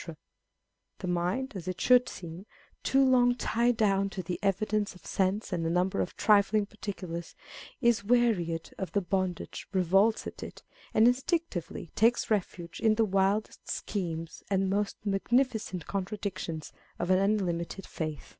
The 0.97 1.07
mind 1.07 1.51
(as 1.55 1.67
it 1.67 1.79
should 1.79 2.09
seem), 2.09 2.47
too 2.81 3.05
long 3.05 3.35
tied 3.35 3.77
down 3.77 4.09
to 4.09 4.23
the 4.23 4.39
evidence 4.41 4.95
of 4.95 5.05
sense 5.05 5.53
and 5.53 5.63
a 5.63 5.69
number 5.69 6.01
of 6.01 6.17
trifling 6.17 6.65
particulars, 6.65 7.35
is 7.81 8.03
wearied 8.03 8.73
of 8.79 8.93
the 8.93 9.01
bondage, 9.01 9.67
revolts 9.73 10.25
at 10.25 10.41
it, 10.41 10.63
and 10.95 11.07
instinctively 11.07 11.91
takes 11.93 12.31
refuge 12.31 12.79
in 12.79 12.95
the 12.95 13.05
wildest 13.05 13.69
schemes 13.69 14.41
and 14.49 14.71
most 14.71 14.97
magnificent 15.05 15.85
contradictions 15.85 16.73
of 16.97 17.11
an 17.11 17.19
unlimited 17.19 17.85
faith. 17.85 18.29